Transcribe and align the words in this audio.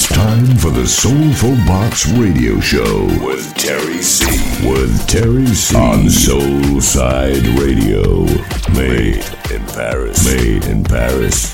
It's 0.00 0.06
time 0.06 0.46
for 0.58 0.70
the 0.70 0.86
Soulful 0.86 1.56
Box 1.66 2.06
Radio 2.06 2.60
Show 2.60 3.06
with 3.20 3.52
Terry 3.56 4.00
C. 4.00 4.26
With 4.64 5.08
Terry 5.08 5.44
C. 5.46 5.74
On 5.76 6.04
Soulside 6.04 7.42
Radio. 7.58 8.22
Made 8.72 9.26
in 9.50 9.66
Paris. 9.66 10.24
Made 10.24 10.66
in 10.66 10.84
Paris. 10.84 11.52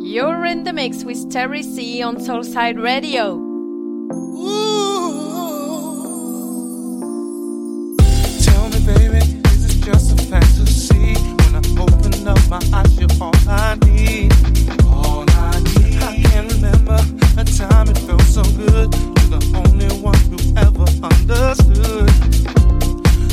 You're 0.00 0.46
in 0.46 0.64
the 0.64 0.72
mix 0.72 1.04
with 1.04 1.30
Terry 1.30 1.62
C 1.62 2.02
on 2.02 2.16
Soulside 2.16 2.82
Radio. 2.82 3.51
My 12.52 12.60
eyes, 12.74 13.00
you're 13.00 13.08
all 13.18 13.32
I 13.48 13.76
need. 13.86 14.30
All 14.84 15.24
I 15.26 15.58
need. 15.60 16.02
I 16.02 16.20
can't 16.22 16.52
remember 16.52 16.98
a 17.38 17.44
time 17.44 17.88
it 17.88 17.96
felt 17.96 18.20
so 18.20 18.42
good. 18.42 18.92
You're 18.92 19.38
the 19.38 19.42
only 19.56 19.88
one 20.02 20.20
who 20.28 20.36
ever 20.58 20.84
understood. 21.02 22.10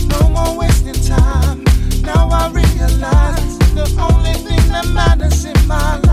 No 0.07 0.29
more 0.29 0.57
wasting 0.57 1.01
time. 1.03 1.65
Now 2.01 2.29
I 2.29 2.49
realize 2.49 3.59
the 3.75 3.87
only 3.99 4.35
thing 4.35 4.71
that 4.71 4.87
matters 4.93 5.43
in 5.43 5.67
my 5.67 5.97
life. 5.97 6.08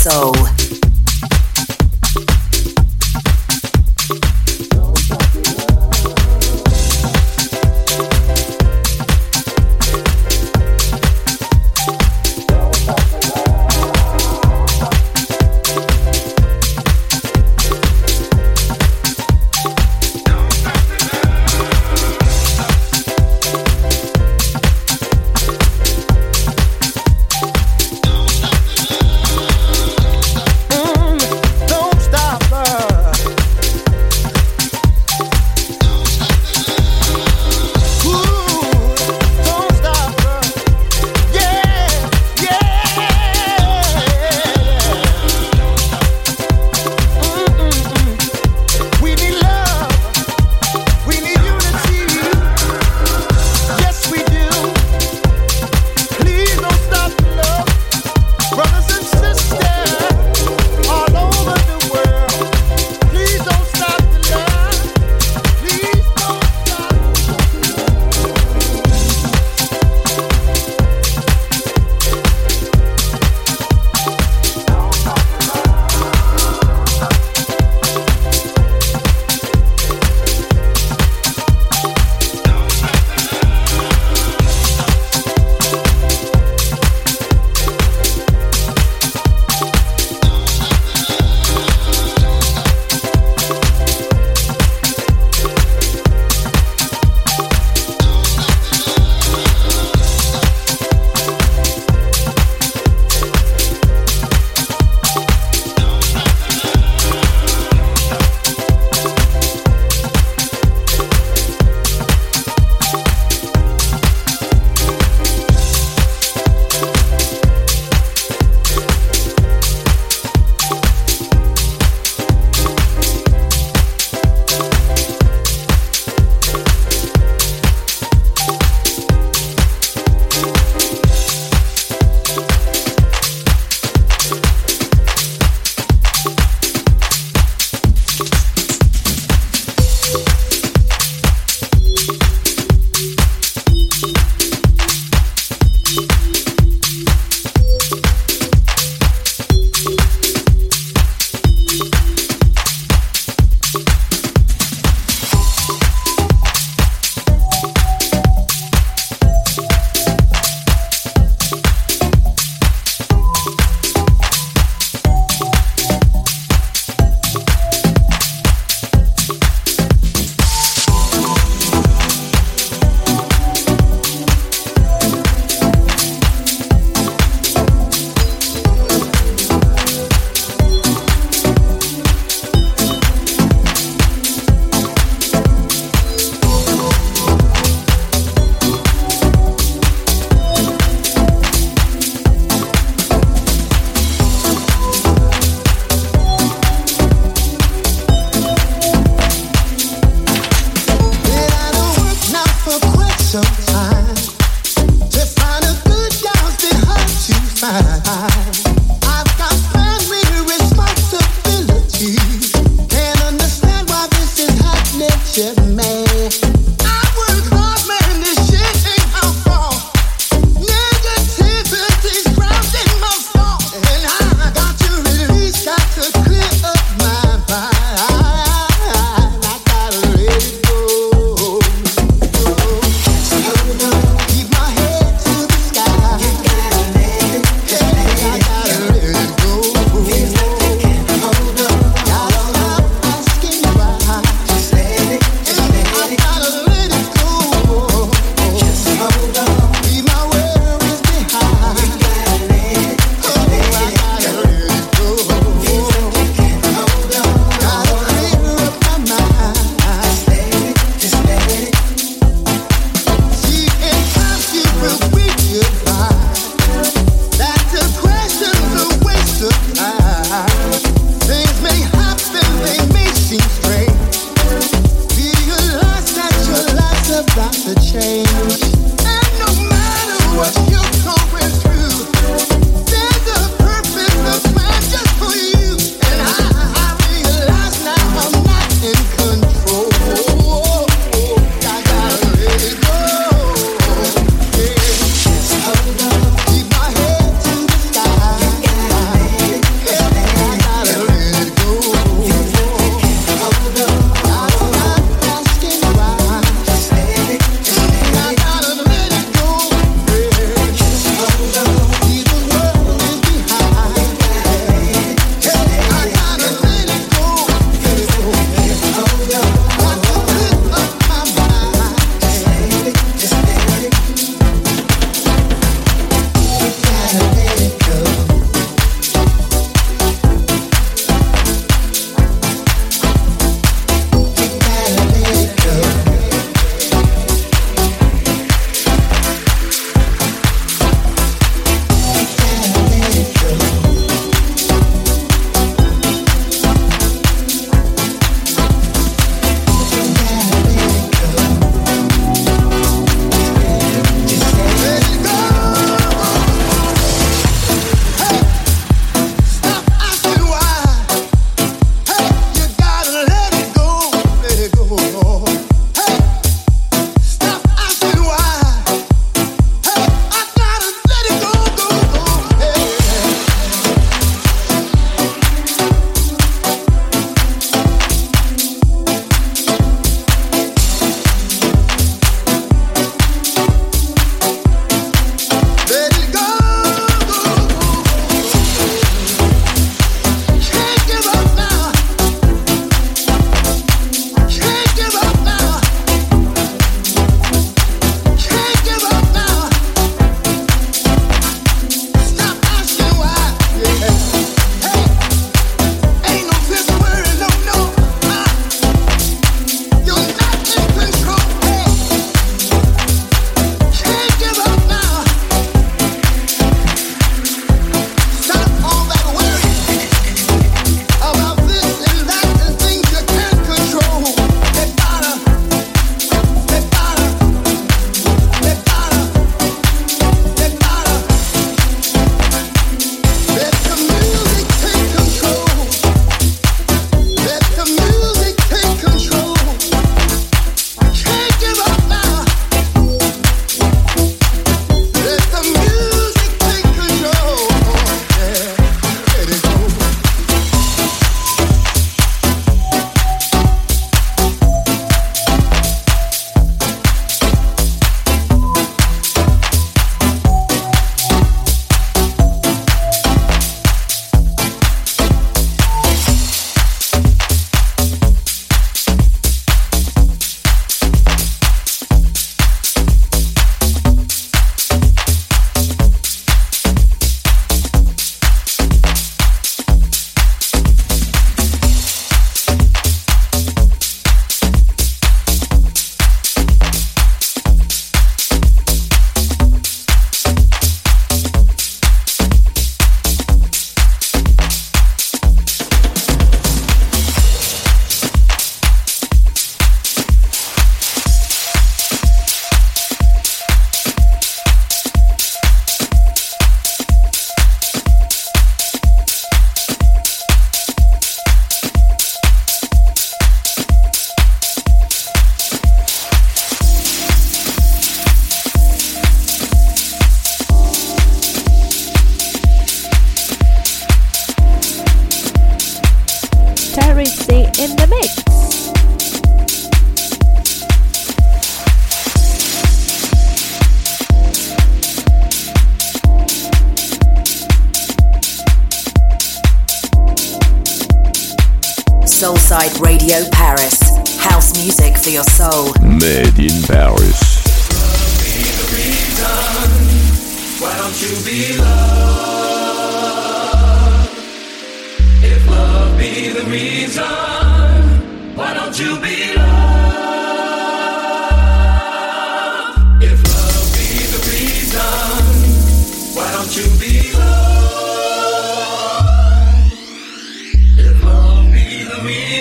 Soul. 0.00 0.59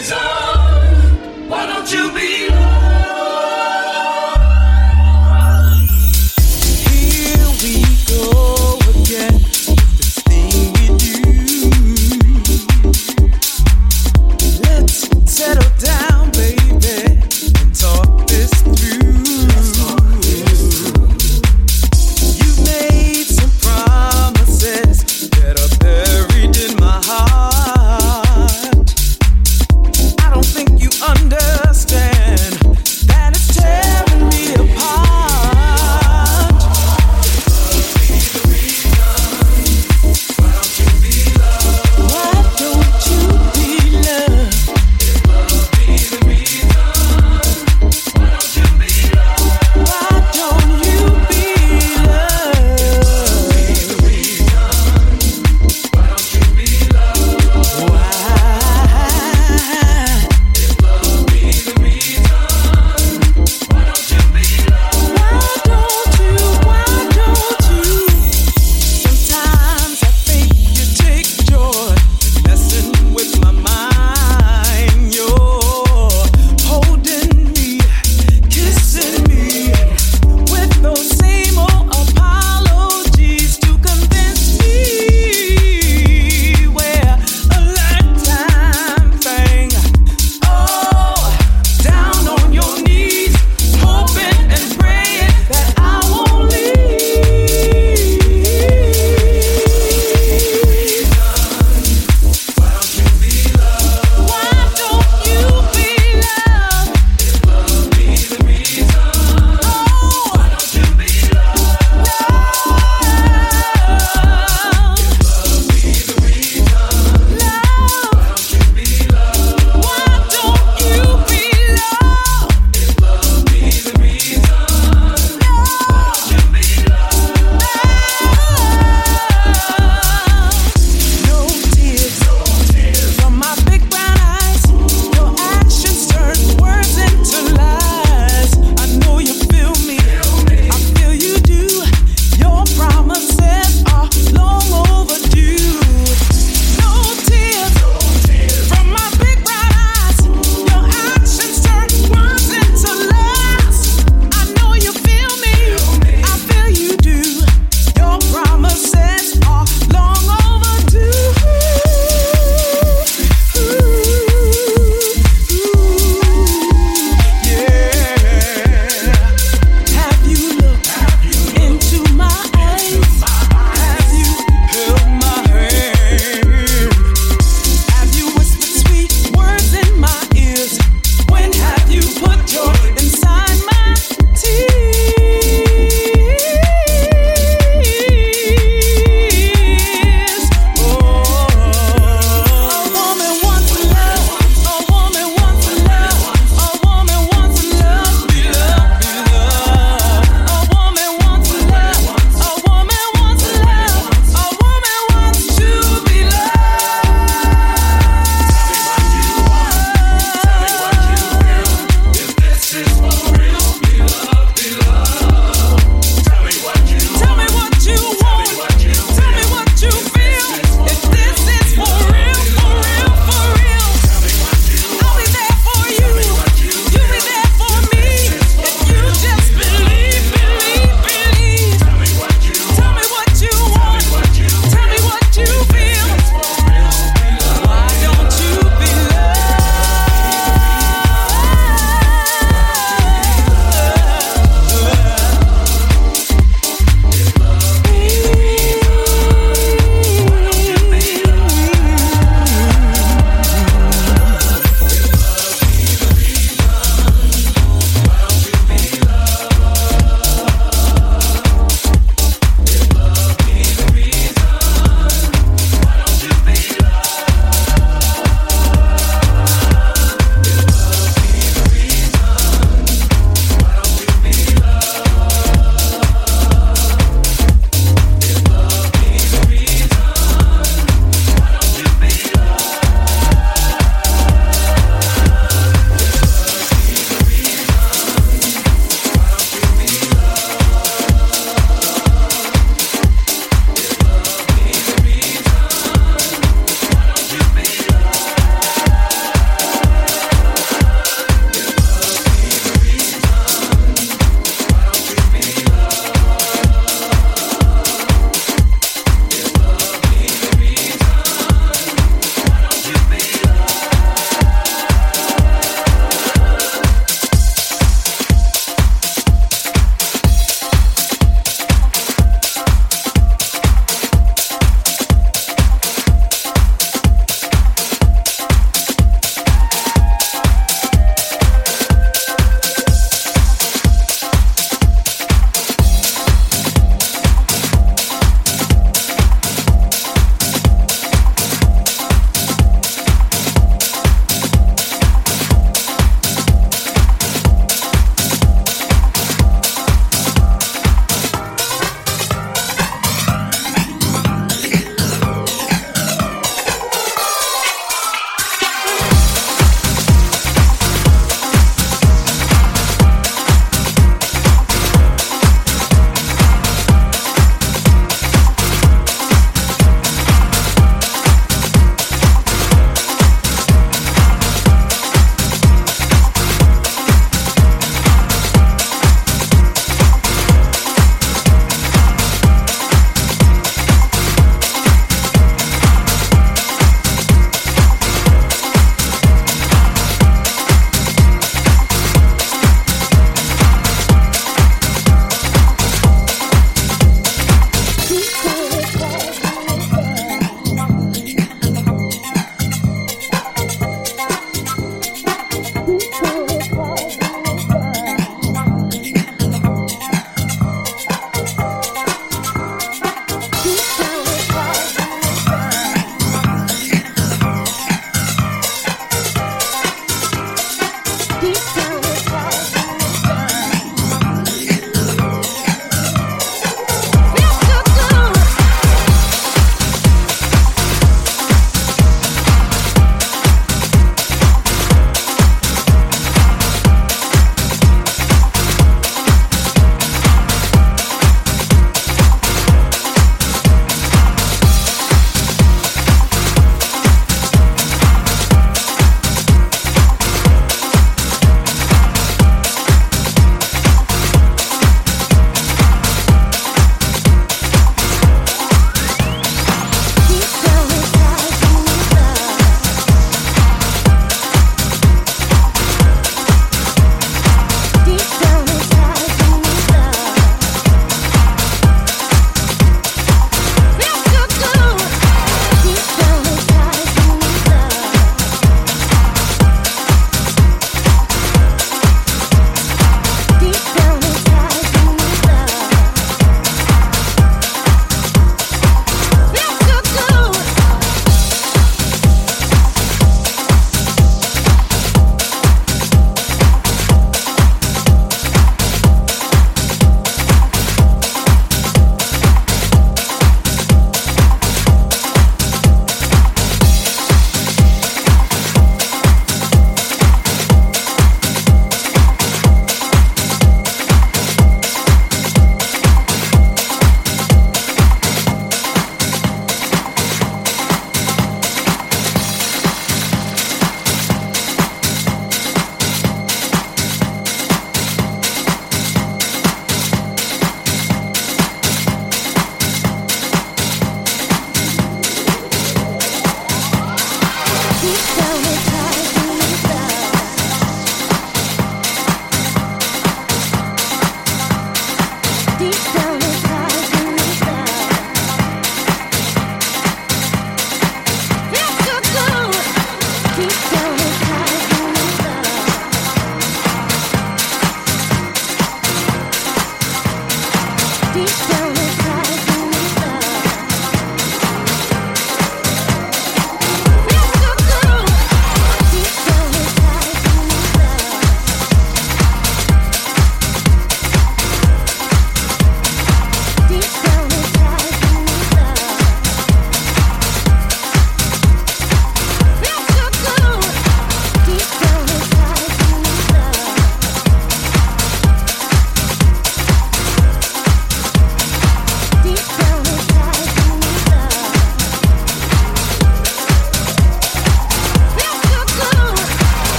The 0.00 0.27